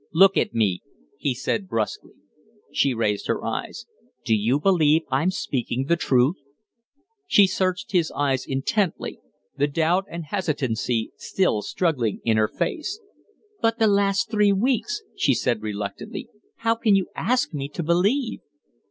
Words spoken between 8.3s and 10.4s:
intently, the doubt and